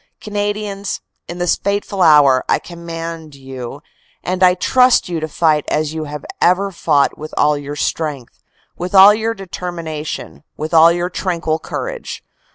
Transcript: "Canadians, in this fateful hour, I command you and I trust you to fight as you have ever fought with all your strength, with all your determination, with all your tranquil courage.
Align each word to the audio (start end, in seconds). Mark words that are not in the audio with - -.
"Canadians, 0.19 0.99
in 1.27 1.37
this 1.37 1.55
fateful 1.57 2.01
hour, 2.01 2.43
I 2.49 2.57
command 2.57 3.35
you 3.35 3.83
and 4.23 4.41
I 4.41 4.55
trust 4.55 5.07
you 5.07 5.19
to 5.19 5.27
fight 5.27 5.63
as 5.67 5.93
you 5.93 6.05
have 6.05 6.25
ever 6.41 6.71
fought 6.71 7.19
with 7.19 7.35
all 7.37 7.55
your 7.55 7.75
strength, 7.75 8.41
with 8.75 8.95
all 8.95 9.13
your 9.13 9.35
determination, 9.35 10.43
with 10.57 10.73
all 10.73 10.91
your 10.91 11.11
tranquil 11.11 11.59
courage. 11.59 12.23